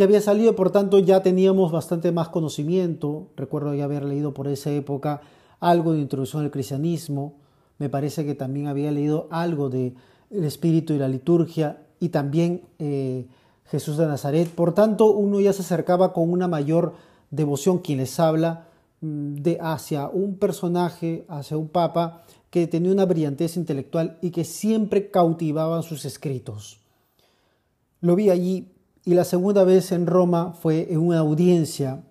Ya 0.00 0.04
había 0.04 0.22
salido, 0.22 0.56
por 0.56 0.70
tanto 0.70 0.98
ya 0.98 1.22
teníamos 1.22 1.72
bastante 1.72 2.10
más 2.10 2.30
conocimiento. 2.30 3.28
Recuerdo 3.36 3.74
ya 3.74 3.84
haber 3.84 4.02
leído 4.02 4.32
por 4.32 4.48
esa 4.48 4.70
época 4.70 5.20
algo 5.60 5.92
de 5.92 6.00
introducción 6.00 6.42
al 6.42 6.50
cristianismo. 6.50 7.34
Me 7.76 7.90
parece 7.90 8.24
que 8.24 8.34
también 8.34 8.66
había 8.66 8.90
leído 8.92 9.28
algo 9.30 9.68
de 9.68 9.92
el 10.30 10.44
espíritu 10.44 10.94
y 10.94 10.98
la 10.98 11.06
liturgia 11.06 11.82
y 11.98 12.08
también 12.08 12.62
eh, 12.78 13.26
Jesús 13.66 13.98
de 13.98 14.06
Nazaret. 14.06 14.48
Por 14.48 14.72
tanto, 14.72 15.10
uno 15.10 15.38
ya 15.38 15.52
se 15.52 15.60
acercaba 15.60 16.14
con 16.14 16.32
una 16.32 16.48
mayor 16.48 16.94
devoción 17.30 17.80
quien 17.80 17.98
les 17.98 18.18
habla 18.18 18.68
mm, 19.02 19.34
de 19.34 19.58
hacia 19.60 20.08
un 20.08 20.38
personaje, 20.38 21.26
hacia 21.28 21.58
un 21.58 21.68
papa 21.68 22.22
que 22.48 22.66
tenía 22.66 22.90
una 22.90 23.04
brillantez 23.04 23.58
intelectual 23.58 24.16
y 24.22 24.30
que 24.30 24.44
siempre 24.44 25.10
cautivaba 25.10 25.82
sus 25.82 26.06
escritos. 26.06 26.80
Lo 28.00 28.16
vi 28.16 28.30
allí 28.30 28.72
y 29.10 29.14
la 29.14 29.24
segunda 29.24 29.64
vez 29.64 29.90
en 29.90 30.06
Roma 30.06 30.52
fue 30.52 30.86
en 30.92 31.00
una 31.00 31.18
audiencia 31.18 32.04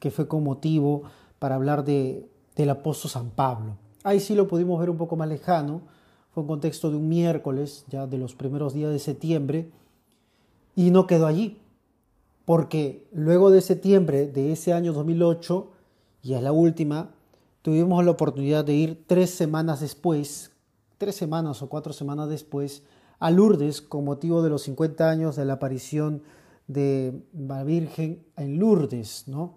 que 0.00 0.10
fue 0.10 0.26
con 0.26 0.42
motivo 0.42 1.04
para 1.38 1.54
hablar 1.54 1.84
de, 1.84 2.28
del 2.56 2.70
apóstol 2.70 3.08
San 3.08 3.30
Pablo. 3.30 3.76
Ahí 4.02 4.18
sí 4.18 4.34
lo 4.34 4.48
pudimos 4.48 4.80
ver 4.80 4.90
un 4.90 4.96
poco 4.96 5.14
más 5.14 5.28
lejano, 5.28 5.82
fue 6.34 6.42
en 6.42 6.48
contexto 6.48 6.90
de 6.90 6.96
un 6.96 7.08
miércoles, 7.08 7.84
ya 7.86 8.08
de 8.08 8.18
los 8.18 8.34
primeros 8.34 8.74
días 8.74 8.90
de 8.90 8.98
septiembre, 8.98 9.70
y 10.74 10.90
no 10.90 11.06
quedó 11.06 11.28
allí, 11.28 11.60
porque 12.44 13.06
luego 13.12 13.52
de 13.52 13.60
septiembre 13.60 14.26
de 14.26 14.50
ese 14.50 14.72
año 14.72 14.92
2008, 14.92 15.70
y 16.24 16.34
es 16.34 16.42
la 16.42 16.50
última, 16.50 17.10
tuvimos 17.62 18.04
la 18.04 18.10
oportunidad 18.10 18.64
de 18.64 18.74
ir 18.74 19.04
tres 19.06 19.30
semanas 19.30 19.78
después, 19.78 20.50
tres 20.98 21.14
semanas 21.14 21.62
o 21.62 21.68
cuatro 21.68 21.92
semanas 21.92 22.28
después, 22.28 22.82
a 23.20 23.30
Lourdes 23.30 23.80
con 23.82 24.04
motivo 24.04 24.42
de 24.42 24.50
los 24.50 24.62
50 24.62 25.08
años 25.08 25.36
de 25.36 25.44
la 25.44 25.52
aparición 25.52 26.24
de 26.72 27.22
la 27.32 27.64
Virgen 27.64 28.22
en 28.36 28.58
Lourdes, 28.58 29.24
¿no? 29.26 29.54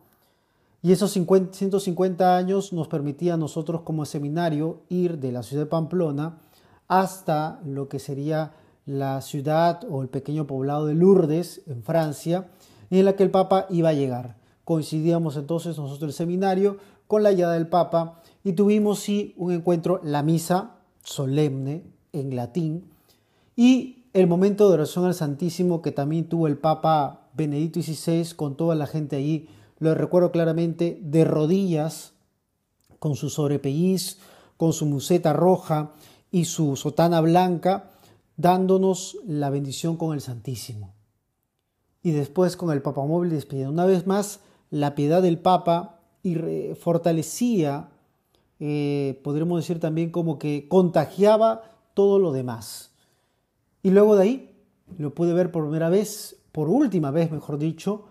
Y 0.81 0.91
esos 0.91 1.11
150 1.11 2.35
años 2.35 2.73
nos 2.73 2.87
permitía 2.87 3.35
a 3.35 3.37
nosotros 3.37 3.81
como 3.81 4.05
seminario 4.05 4.81
ir 4.89 5.19
de 5.19 5.31
la 5.31 5.43
ciudad 5.43 5.63
de 5.63 5.69
Pamplona 5.69 6.39
hasta 6.87 7.61
lo 7.65 7.87
que 7.87 7.99
sería 7.99 8.53
la 8.85 9.21
ciudad 9.21 9.81
o 9.89 10.01
el 10.01 10.09
pequeño 10.09 10.45
poblado 10.45 10.85
de 10.85 10.95
Lourdes, 10.95 11.61
en 11.67 11.83
Francia, 11.83 12.49
en 12.89 13.05
la 13.05 13.15
que 13.15 13.23
el 13.23 13.31
Papa 13.31 13.67
iba 13.69 13.89
a 13.89 13.93
llegar. 13.93 14.35
Coincidíamos 14.65 15.37
entonces 15.37 15.77
nosotros 15.77 16.09
el 16.09 16.13
seminario 16.13 16.77
con 17.07 17.23
la 17.23 17.31
llegada 17.31 17.53
del 17.53 17.67
Papa 17.67 18.21
y 18.43 18.53
tuvimos 18.53 18.99
sí 18.99 19.33
un 19.37 19.53
encuentro, 19.53 20.01
la 20.03 20.23
misa 20.23 20.77
solemne 21.03 21.83
en 22.11 22.35
latín 22.35 22.89
y 23.55 24.02
el 24.13 24.27
momento 24.27 24.67
de 24.67 24.75
oración 24.75 25.05
al 25.05 25.15
Santísimo 25.15 25.81
que 25.81 25.91
también 25.91 26.29
tuvo 26.29 26.47
el 26.47 26.57
Papa 26.57 27.29
Benedicto 27.33 27.81
XVI 27.81 28.35
con 28.35 28.55
toda 28.55 28.75
la 28.75 28.85
gente 28.85 29.15
allí, 29.15 29.49
lo 29.79 29.95
recuerdo 29.95 30.31
claramente, 30.31 30.99
de 31.01 31.25
rodillas, 31.25 32.13
con 32.99 33.15
su 33.15 33.29
sobrepelliz, 33.29 34.19
con 34.55 34.71
su 34.71 34.85
museta 34.85 35.33
roja 35.33 35.93
y 36.31 36.45
su 36.45 36.75
sotana 36.75 37.21
blanca, 37.21 37.91
dándonos 38.37 39.17
la 39.25 39.49
bendición 39.49 39.97
con 39.97 40.13
el 40.13 40.21
Santísimo. 40.21 40.93
Y 42.03 42.11
después 42.11 42.55
con 42.55 42.71
el 42.71 42.81
Papa 42.81 43.03
Móvil 43.03 43.31
despidiendo. 43.31 43.73
Una 43.73 43.85
vez 43.85 44.05
más, 44.05 44.41
la 44.69 44.93
piedad 44.93 45.21
del 45.21 45.39
Papa 45.39 45.99
y 46.21 46.35
fortalecía, 46.75 47.89
eh, 48.59 49.19
podríamos 49.23 49.59
decir 49.59 49.79
también 49.79 50.11
como 50.11 50.37
que 50.37 50.67
contagiaba 50.69 51.63
todo 51.93 52.19
lo 52.19 52.31
demás. 52.31 52.92
Y 53.83 53.91
luego 53.91 54.15
de 54.15 54.23
ahí 54.23 54.55
lo 54.97 55.13
pude 55.13 55.33
ver 55.33 55.51
por 55.51 55.63
primera 55.63 55.89
vez, 55.89 56.37
por 56.51 56.69
última 56.69 57.11
vez, 57.11 57.31
mejor 57.31 57.59
dicho, 57.59 58.05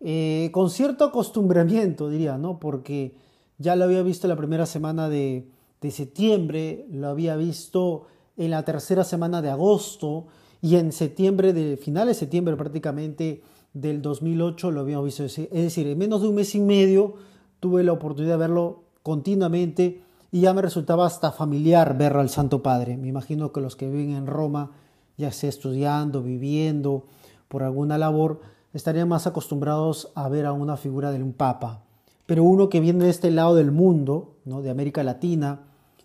eh, 0.00 0.50
con 0.52 0.70
cierto 0.70 1.04
acostumbramiento, 1.04 2.10
diría, 2.10 2.38
¿no? 2.38 2.58
Porque 2.58 3.14
ya 3.58 3.76
lo 3.76 3.84
había 3.84 4.02
visto 4.02 4.26
la 4.26 4.36
primera 4.36 4.66
semana 4.66 5.08
de, 5.08 5.48
de 5.80 5.90
septiembre, 5.90 6.86
lo 6.90 7.08
había 7.08 7.36
visto 7.36 8.06
en 8.36 8.50
la 8.50 8.64
tercera 8.64 9.04
semana 9.04 9.42
de 9.42 9.50
agosto 9.50 10.26
y 10.60 10.76
en 10.76 10.92
septiembre, 10.92 11.52
de 11.52 11.76
finales 11.76 12.16
de 12.16 12.20
septiembre 12.20 12.56
prácticamente 12.56 13.42
del 13.74 14.02
2008 14.02 14.70
lo 14.70 14.80
habíamos 14.80 15.06
visto. 15.06 15.24
Es 15.24 15.50
decir, 15.50 15.86
en 15.86 15.98
menos 15.98 16.22
de 16.22 16.28
un 16.28 16.36
mes 16.36 16.54
y 16.54 16.60
medio 16.60 17.14
tuve 17.60 17.82
la 17.82 17.92
oportunidad 17.92 18.34
de 18.34 18.38
verlo 18.38 18.84
continuamente 19.02 20.02
y 20.30 20.40
ya 20.40 20.54
me 20.54 20.62
resultaba 20.62 21.06
hasta 21.06 21.32
familiar 21.32 21.96
ver 21.98 22.16
al 22.16 22.28
Santo 22.28 22.62
Padre. 22.62 22.96
Me 22.96 23.08
imagino 23.08 23.52
que 23.52 23.60
los 23.60 23.76
que 23.76 23.90
viven 23.90 24.14
en 24.14 24.26
Roma, 24.26 24.70
ya 25.16 25.32
sea 25.32 25.48
estudiando, 25.48 26.22
viviendo, 26.22 27.06
por 27.48 27.62
alguna 27.62 27.98
labor, 27.98 28.40
estarían 28.72 29.08
más 29.08 29.26
acostumbrados 29.26 30.10
a 30.14 30.28
ver 30.28 30.46
a 30.46 30.52
una 30.52 30.76
figura 30.76 31.12
de 31.12 31.22
un 31.22 31.32
papa. 31.32 31.82
Pero 32.26 32.44
uno 32.44 32.68
que 32.68 32.80
viene 32.80 33.04
de 33.04 33.10
este 33.10 33.30
lado 33.30 33.54
del 33.54 33.72
mundo, 33.72 34.36
¿no? 34.44 34.62
de 34.62 34.70
América 34.70 35.02
Latina, 35.02 35.60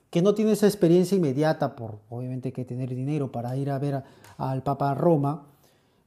que 0.10 0.22
no 0.22 0.34
tiene 0.34 0.52
esa 0.52 0.68
experiencia 0.68 1.18
inmediata, 1.18 1.76
por 1.76 2.00
obviamente 2.10 2.52
que 2.52 2.66
tener 2.66 2.90
dinero 2.90 3.32
para 3.32 3.56
ir 3.58 3.70
a 3.70 3.80
ver 3.80 4.04
al 4.38 4.64
Papa 4.64 4.94
Roma, 4.94 5.48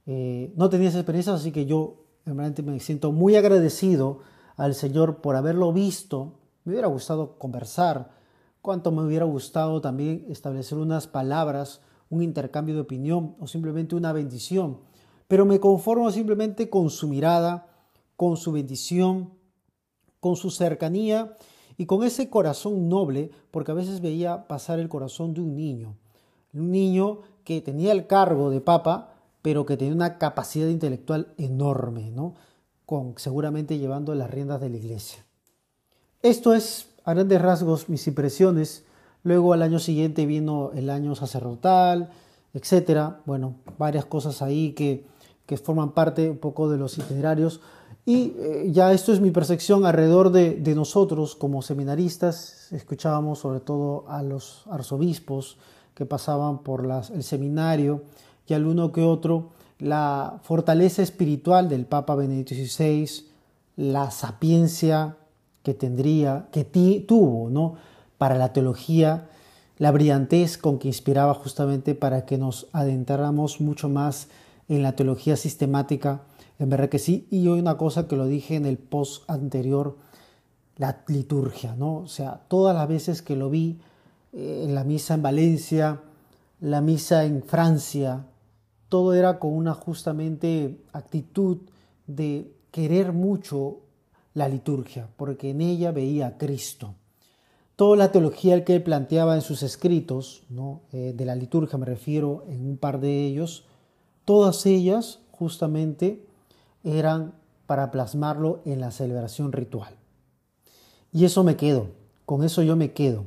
eh, 0.05 0.51
no 0.55 0.69
tenía 0.69 0.89
esa 0.89 0.99
experiencia, 0.99 1.33
así 1.33 1.51
que 1.51 1.65
yo 1.65 1.95
realmente 2.25 2.63
me 2.63 2.79
siento 2.79 3.11
muy 3.11 3.35
agradecido 3.35 4.19
al 4.57 4.75
Señor 4.75 5.17
por 5.17 5.35
haberlo 5.35 5.71
visto. 5.73 6.33
Me 6.63 6.73
hubiera 6.73 6.87
gustado 6.87 7.37
conversar, 7.37 8.11
cuánto 8.61 8.91
me 8.91 9.03
hubiera 9.03 9.25
gustado 9.25 9.81
también 9.81 10.25
establecer 10.29 10.77
unas 10.77 11.07
palabras, 11.07 11.81
un 12.11 12.21
intercambio 12.21 12.75
de 12.75 12.81
opinión 12.81 13.35
o 13.39 13.47
simplemente 13.47 13.95
una 13.95 14.13
bendición. 14.13 14.77
Pero 15.27 15.45
me 15.45 15.59
conformo 15.59 16.11
simplemente 16.11 16.69
con 16.69 16.91
su 16.91 17.07
mirada, 17.07 17.67
con 18.15 18.37
su 18.37 18.51
bendición, 18.51 19.31
con 20.19 20.35
su 20.35 20.51
cercanía 20.51 21.35
y 21.77 21.87
con 21.87 22.03
ese 22.03 22.29
corazón 22.29 22.89
noble, 22.89 23.31
porque 23.49 23.71
a 23.71 23.75
veces 23.75 24.01
veía 24.01 24.47
pasar 24.47 24.77
el 24.77 24.89
corazón 24.89 25.33
de 25.33 25.41
un 25.41 25.55
niño, 25.55 25.95
un 26.53 26.69
niño 26.69 27.21
que 27.43 27.61
tenía 27.61 27.93
el 27.93 28.05
cargo 28.05 28.51
de 28.51 28.61
papa, 28.61 29.15
pero 29.41 29.65
que 29.65 29.77
tenía 29.77 29.95
una 29.95 30.17
capacidad 30.19 30.67
intelectual 30.67 31.33
enorme, 31.37 32.11
¿no? 32.11 32.35
Con, 32.85 33.15
seguramente 33.17 33.79
llevando 33.79 34.13
las 34.13 34.29
riendas 34.29 34.61
de 34.61 34.69
la 34.69 34.77
iglesia. 34.77 35.25
Esto 36.21 36.53
es, 36.53 36.89
a 37.03 37.13
grandes 37.13 37.41
rasgos, 37.41 37.89
mis 37.89 38.05
impresiones. 38.05 38.83
Luego 39.23 39.53
al 39.53 39.61
año 39.61 39.79
siguiente 39.79 40.25
vino 40.25 40.71
el 40.73 40.89
año 40.89 41.15
sacerdotal, 41.15 42.09
etcétera. 42.53 43.21
Bueno, 43.25 43.55
varias 43.77 44.05
cosas 44.05 44.41
ahí 44.41 44.73
que 44.73 45.05
que 45.51 45.57
forman 45.57 45.91
parte 45.91 46.29
un 46.29 46.37
poco 46.37 46.69
de 46.69 46.77
los 46.77 46.97
itinerarios. 46.97 47.59
Y 48.05 48.33
eh, 48.37 48.69
ya 48.71 48.93
esto 48.93 49.11
es 49.11 49.19
mi 49.19 49.31
percepción 49.31 49.85
alrededor 49.85 50.31
de, 50.31 50.75
nosotros 50.75 51.35
como 51.35 51.61
seminaristas. 51.61 52.71
Escuchábamos 52.71 53.39
sobre 53.39 53.59
todo 53.59 54.05
a 54.07 54.23
los 54.23 54.63
arzobispos 54.71 55.57
que 55.93 56.05
pasaban 56.05 56.59
por 56.59 56.89
el 57.13 57.23
seminario 57.23 58.03
y 58.47 58.53
al 58.53 58.65
uno 58.65 58.93
que 58.93 59.03
otro 59.03 59.49
la 59.79 60.39
fortaleza 60.43 61.01
espiritual 61.01 61.67
del 61.67 61.85
Papa 61.85 62.15
Benedicto 62.15 62.55
XVI, 62.55 63.09
la 63.75 64.09
sapiencia 64.09 65.17
que 65.63 65.73
tendría, 65.73 66.47
que 66.53 66.63
tuvo, 67.05 67.49
¿no? 67.49 67.75
Para 68.21 68.37
la 68.37 68.53
teología, 68.53 69.27
la 69.79 69.89
brillantez 69.89 70.59
con 70.59 70.77
que 70.77 70.87
inspiraba 70.87 71.33
justamente 71.33 71.95
para 71.95 72.23
que 72.23 72.37
nos 72.37 72.67
adentráramos 72.71 73.59
mucho 73.59 73.89
más 73.89 74.27
en 74.69 74.83
la 74.83 74.95
teología 74.95 75.35
sistemática, 75.35 76.21
en 76.59 76.69
verdad 76.69 76.89
que 76.89 76.99
sí. 76.99 77.27
Y 77.31 77.47
hoy 77.47 77.59
una 77.59 77.77
cosa 77.77 78.07
que 78.07 78.15
lo 78.15 78.27
dije 78.27 78.57
en 78.57 78.67
el 78.67 78.77
post 78.77 79.27
anterior, 79.27 79.97
la 80.77 81.01
liturgia, 81.07 81.75
¿no? 81.75 81.95
O 81.95 82.07
sea, 82.07 82.43
todas 82.47 82.75
las 82.75 82.87
veces 82.87 83.23
que 83.23 83.35
lo 83.35 83.49
vi 83.49 83.79
eh, 84.33 84.65
en 84.65 84.75
la 84.75 84.83
misa 84.83 85.15
en 85.15 85.23
Valencia, 85.23 86.01
la 86.59 86.79
misa 86.79 87.25
en 87.25 87.41
Francia, 87.41 88.27
todo 88.87 89.15
era 89.15 89.39
con 89.39 89.51
una 89.51 89.73
justamente 89.73 90.77
actitud 90.93 91.57
de 92.05 92.53
querer 92.69 93.13
mucho 93.13 93.79
la 94.35 94.47
liturgia, 94.47 95.09
porque 95.17 95.49
en 95.49 95.61
ella 95.61 95.91
veía 95.91 96.27
a 96.27 96.37
Cristo. 96.37 96.93
Toda 97.81 97.97
la 97.97 98.11
teología 98.11 98.63
que 98.63 98.75
él 98.75 98.83
planteaba 98.83 99.33
en 99.33 99.41
sus 99.41 99.63
escritos. 99.63 100.43
Eh, 100.91 101.13
de 101.17 101.25
la 101.25 101.33
liturgia 101.33 101.79
me 101.79 101.87
refiero 101.87 102.43
en 102.47 102.63
un 102.63 102.77
par 102.77 102.99
de 102.99 103.25
ellos, 103.25 103.65
todas 104.23 104.67
ellas 104.67 105.17
justamente 105.31 106.23
eran 106.83 107.33
para 107.65 107.89
plasmarlo 107.89 108.61
en 108.65 108.81
la 108.81 108.91
celebración 108.91 109.51
ritual. 109.51 109.95
Y 111.11 111.25
eso 111.25 111.43
me 111.43 111.55
quedo, 111.55 111.87
con 112.27 112.43
eso 112.43 112.61
yo 112.61 112.75
me 112.75 112.93
quedo, 112.93 113.25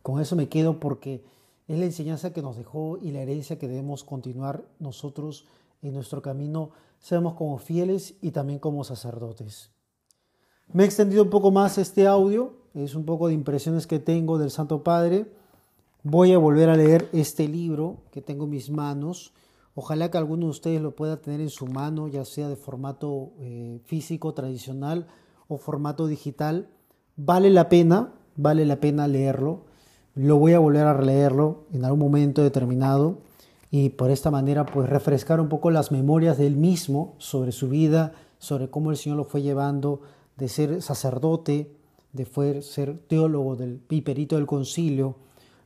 con 0.00 0.18
eso 0.18 0.34
me 0.34 0.48
quedo 0.48 0.80
porque 0.80 1.22
es 1.68 1.78
la 1.78 1.84
enseñanza 1.84 2.32
que 2.32 2.40
nos 2.40 2.56
dejó 2.56 2.96
y 2.96 3.10
la 3.10 3.20
herencia 3.20 3.58
que 3.58 3.68
debemos 3.68 4.02
continuar 4.02 4.64
nosotros 4.78 5.44
en 5.82 5.92
nuestro 5.92 6.22
camino, 6.22 6.70
seamos 7.00 7.34
como 7.34 7.58
fieles 7.58 8.14
y 8.22 8.30
también 8.30 8.60
como 8.60 8.82
sacerdotes. 8.82 9.72
Me 10.72 10.84
he 10.84 10.86
extendido 10.86 11.22
un 11.22 11.28
poco 11.28 11.50
más 11.50 11.76
este 11.76 12.06
audio, 12.06 12.63
es 12.74 12.94
un 12.94 13.04
poco 13.04 13.28
de 13.28 13.34
impresiones 13.34 13.86
que 13.86 13.98
tengo 13.98 14.38
del 14.38 14.50
Santo 14.50 14.82
Padre. 14.82 15.26
Voy 16.02 16.32
a 16.32 16.38
volver 16.38 16.68
a 16.68 16.76
leer 16.76 17.08
este 17.12 17.48
libro 17.48 17.98
que 18.10 18.20
tengo 18.20 18.44
en 18.44 18.50
mis 18.50 18.70
manos. 18.70 19.32
Ojalá 19.74 20.10
que 20.10 20.18
alguno 20.18 20.46
de 20.46 20.50
ustedes 20.50 20.82
lo 20.82 20.94
pueda 20.94 21.20
tener 21.20 21.40
en 21.40 21.50
su 21.50 21.66
mano, 21.66 22.08
ya 22.08 22.24
sea 22.24 22.48
de 22.48 22.56
formato 22.56 23.30
eh, 23.38 23.80
físico 23.84 24.34
tradicional 24.34 25.06
o 25.48 25.56
formato 25.56 26.06
digital. 26.06 26.68
Vale 27.16 27.50
la 27.50 27.68
pena, 27.68 28.12
vale 28.36 28.66
la 28.66 28.80
pena 28.80 29.08
leerlo 29.08 29.62
lo 30.14 30.38
voy 30.38 30.52
a 30.52 30.58
volver 30.58 30.86
a 30.86 30.94
releerlo 30.94 31.64
en 31.72 31.84
algún 31.84 32.00
momento 32.00 32.42
determinado 32.42 33.18
y 33.70 33.90
por 33.90 34.10
esta 34.10 34.30
manera 34.30 34.64
pues 34.64 34.88
refrescar 34.88 35.40
un 35.40 35.48
poco 35.48 35.70
las 35.70 35.90
memorias 35.90 36.38
de 36.38 36.46
él 36.46 36.56
mismo 36.56 37.14
sobre 37.18 37.50
su 37.50 37.68
vida, 37.68 38.12
sobre 38.38 38.70
cómo 38.70 38.90
el 38.90 38.96
Señor 38.96 39.18
lo 39.18 39.24
fue 39.24 39.42
llevando 39.42 40.02
de 40.36 40.48
ser 40.48 40.82
sacerdote, 40.82 41.72
de 42.14 42.62
ser 42.62 42.98
teólogo 43.00 43.56
del 43.56 43.76
piperito 43.76 44.36
del 44.36 44.46
concilio, 44.46 45.16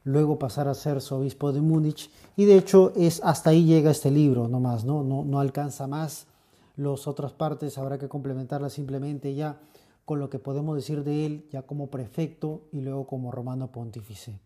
luego 0.03 0.38
pasar 0.38 0.66
a 0.66 0.75
ser 0.75 0.99
obispo 1.11 1.53
de 1.53 1.61
Múnich 1.61 2.11
y 2.37 2.46
de 2.46 2.57
hecho 2.57 2.92
es 2.96 3.20
hasta 3.23 3.51
ahí 3.51 3.64
llega 3.64 3.90
este 3.90 4.11
libro 4.11 4.49
nomás, 4.49 4.85
¿no? 4.85 5.05
No, 5.05 5.25
no 5.25 5.38
alcanza 5.38 5.87
más. 5.87 6.27
Las 6.77 7.07
otras 7.07 7.33
partes 7.33 7.77
habrá 7.77 7.99
que 7.99 8.09
complementarlas 8.09 8.73
simplemente 8.73 9.35
ya 9.35 9.61
con 10.07 10.18
lo 10.18 10.31
que 10.31 10.38
podemos 10.38 10.75
decir 10.75 11.05
de 11.05 11.27
él 11.27 11.46
ya 11.53 11.62
como 11.62 11.88
prefecto 11.88 12.62
y 12.73 12.81
luego 12.81 13.07
como 13.07 13.31
romano 13.31 13.70
pontífice. 13.70 14.40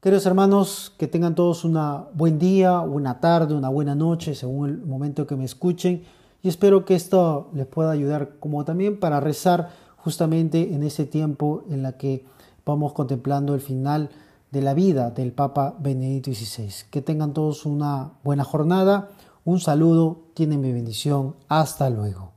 Queridos 0.00 0.24
hermanos, 0.24 0.94
que 0.98 1.06
tengan 1.06 1.34
todos 1.34 1.64
un 1.64 1.78
buen 2.14 2.38
día, 2.38 2.80
una 2.80 3.20
tarde, 3.20 3.54
una 3.54 3.68
buena 3.68 3.94
noche, 3.94 4.34
según 4.34 4.70
el 4.70 4.78
momento 4.78 5.26
que 5.26 5.36
me 5.36 5.44
escuchen, 5.44 6.02
y 6.42 6.48
espero 6.48 6.84
que 6.84 6.96
esto 6.96 7.50
les 7.54 7.66
pueda 7.66 7.92
ayudar 7.92 8.38
como 8.40 8.64
también 8.64 8.98
para 8.98 9.20
rezar 9.20 9.70
justamente 10.04 10.74
en 10.74 10.82
ese 10.82 11.06
tiempo 11.06 11.64
en 11.70 11.82
la 11.82 11.96
que 11.96 12.24
vamos 12.66 12.92
contemplando 12.92 13.54
el 13.54 13.60
final 13.60 14.10
de 14.50 14.60
la 14.60 14.74
vida 14.74 15.10
del 15.10 15.32
Papa 15.32 15.76
Benedicto 15.78 16.32
XVI. 16.32 16.88
Que 16.90 17.02
tengan 17.02 17.32
todos 17.32 17.64
una 17.64 18.12
buena 18.24 18.44
jornada, 18.44 19.10
un 19.44 19.60
saludo, 19.60 20.22
tienen 20.34 20.60
mi 20.60 20.72
bendición, 20.72 21.36
hasta 21.48 21.88
luego. 21.88 22.31